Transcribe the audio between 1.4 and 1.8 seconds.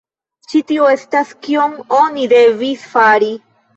kion